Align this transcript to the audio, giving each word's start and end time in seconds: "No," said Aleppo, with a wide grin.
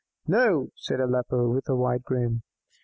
"No," 0.25 0.69
said 0.77 0.99
Aleppo, 0.99 1.47
with 1.51 1.69
a 1.69 1.75
wide 1.75 2.01
grin. 2.01 2.41